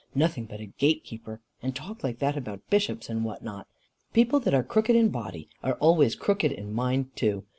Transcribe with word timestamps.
Nothing 0.15 0.45
but 0.45 0.59
a 0.59 0.65
gate 0.65 1.03
keeper, 1.03 1.41
and 1.61 1.75
talk 1.75 2.03
like 2.03 2.17
that 2.17 2.35
about 2.35 2.67
bishops 2.71 3.07
and 3.07 3.23
what 3.23 3.43
not! 3.43 3.67
People 4.13 4.39
that 4.39 4.53
are 4.55 4.63
crooked 4.63 4.95
in 4.95 5.09
body 5.09 5.47
are 5.61 5.75
always 5.75 6.15
crooked 6.15 6.51
in 6.51 6.73
mind 6.73 7.15
too. 7.15 7.43